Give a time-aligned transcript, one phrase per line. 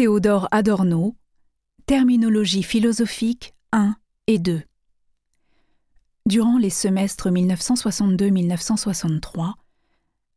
[0.00, 1.14] Théodore Adorno,
[1.84, 3.96] Terminologie philosophique 1
[4.28, 4.62] et 2.
[6.24, 9.52] Durant les semestres 1962-1963,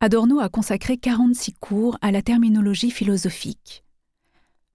[0.00, 3.84] Adorno a consacré 46 cours à la terminologie philosophique.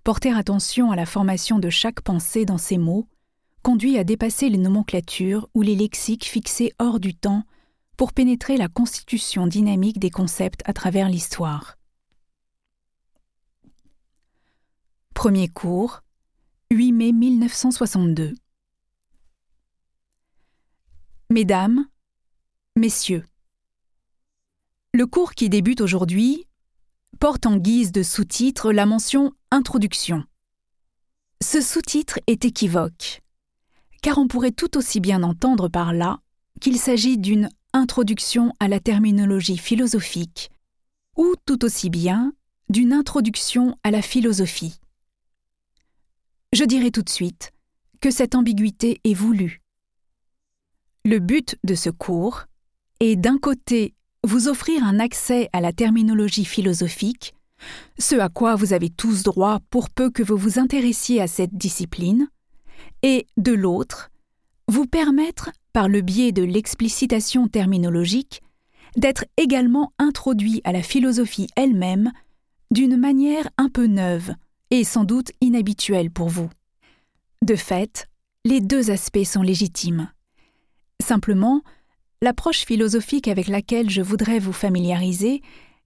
[0.05, 3.09] Porter attention à la formation de chaque pensée dans ces mots
[3.63, 7.43] conduit à dépasser les nomenclatures ou les lexiques fixés hors du temps
[7.97, 11.77] pour pénétrer la constitution dynamique des concepts à travers l'histoire.
[15.53, 16.03] Cours,
[16.71, 18.33] 8 mai 1962.
[21.29, 21.85] Mesdames,
[22.77, 23.25] Messieurs,
[24.93, 26.45] le cours qui débute aujourd'hui
[27.19, 30.23] porte en guise de sous-titre la mention Introduction.
[31.43, 33.21] Ce sous-titre est équivoque,
[34.01, 36.19] car on pourrait tout aussi bien entendre par là
[36.61, 40.51] qu'il s'agit d'une introduction à la terminologie philosophique,
[41.17, 42.33] ou tout aussi bien
[42.69, 44.79] d'une introduction à la philosophie.
[46.53, 47.51] Je dirai tout de suite
[47.99, 49.61] que cette ambiguïté est voulue.
[51.03, 52.45] Le but de ce cours
[52.99, 57.33] est d'un côté vous offrir un accès à la terminologie philosophique,
[57.97, 61.55] ce à quoi vous avez tous droit pour peu que vous vous intéressiez à cette
[61.55, 62.27] discipline,
[63.03, 64.09] et de l'autre,
[64.67, 68.41] vous permettre, par le biais de l'explicitation terminologique,
[68.95, 72.11] d'être également introduit à la philosophie elle-même
[72.71, 74.33] d'une manière un peu neuve
[74.71, 76.49] et sans doute inhabituelle pour vous.
[77.41, 78.07] De fait,
[78.45, 80.11] les deux aspects sont légitimes.
[81.01, 81.61] Simplement,
[82.23, 85.43] L'approche philosophique avec laquelle je voudrais vous familiariser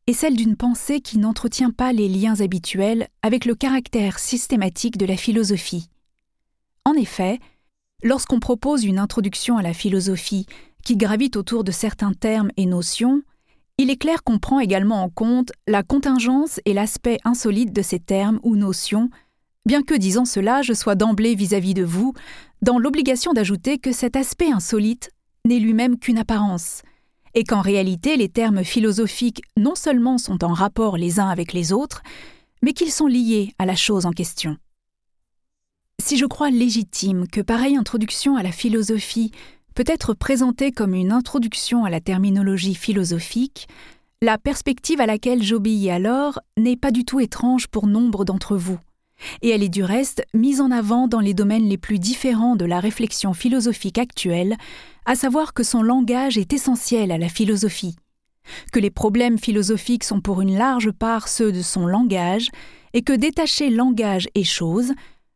[0.07, 5.05] est celle d'une pensée qui n'entretient pas les liens habituels avec le caractère systématique de
[5.05, 5.89] la philosophie.
[6.85, 7.39] En effet,
[8.01, 10.45] lorsqu'on propose une introduction à la philosophie
[10.85, 13.23] qui gravite autour de certains termes et notions,
[13.81, 17.99] il est clair qu'on prend également en compte la contingence et l'aspect insolite de ces
[17.99, 19.09] termes ou notions,
[19.65, 22.13] bien que disant cela, je sois d'emblée vis-à-vis de vous
[22.61, 25.09] dans l'obligation d'ajouter que cet aspect insolite
[25.45, 26.83] n'est lui-même qu'une apparence,
[27.33, 31.73] et qu'en réalité les termes philosophiques non seulement sont en rapport les uns avec les
[31.73, 32.03] autres,
[32.61, 34.57] mais qu'ils sont liés à la chose en question.
[35.99, 39.31] Si je crois légitime que pareille introduction à la philosophie
[39.75, 43.67] peut être présentée comme une introduction à la terminologie philosophique,
[44.21, 48.77] la perspective à laquelle j'obéis alors n'est pas du tout étrange pour nombre d'entre vous,
[49.41, 52.65] et elle est du reste mise en avant dans les domaines les plus différents de
[52.65, 54.57] la réflexion philosophique actuelle,
[55.05, 57.95] à savoir que son langage est essentiel à la philosophie,
[58.71, 62.49] que les problèmes philosophiques sont pour une large part ceux de son langage,
[62.93, 64.93] et que détacher langage et chose,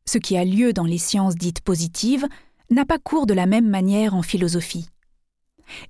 [0.07, 2.28] ce qui a lieu dans les sciences dites positives,
[2.70, 4.88] n'a pas cours de la même manière en philosophie.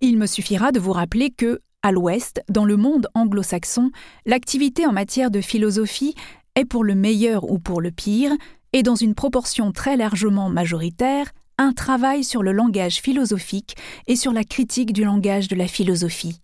[0.02, 3.91] Il me suffira de vous rappeler que, à l'Ouest, dans le monde anglo-saxon,
[4.25, 6.16] l'activité en matière de philosophie
[6.56, 8.31] est pour le meilleur ou pour le pire,
[8.74, 13.75] et dans une proportion très largement majoritaire, un travail sur le langage philosophique
[14.07, 16.40] et sur la critique du langage de la philosophie.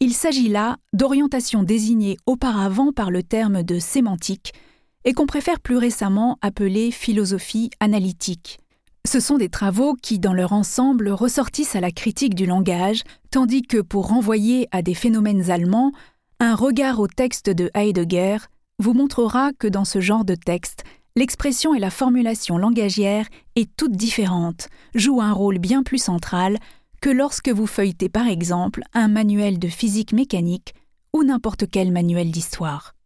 [0.00, 4.52] Il s'agit là d'orientations désignées auparavant par le terme de sémantique
[5.04, 8.58] et qu'on préfère plus récemment appeler philosophie analytique.
[9.08, 13.62] Ce sont des travaux qui, dans leur ensemble, ressortissent à la critique du langage, tandis
[13.62, 15.92] que pour renvoyer à des phénomènes allemands,
[16.40, 18.36] un regard au texte de Heidegger
[18.78, 20.84] vous montrera que dans ce genre de texte,
[21.16, 23.26] l'expression et la formulation langagière
[23.56, 26.58] est toute différente, jouent un rôle bien plus central
[27.00, 30.74] que lorsque vous feuilletez par exemple un manuel de physique mécanique
[31.14, 32.97] ou n'importe quel manuel d'histoire.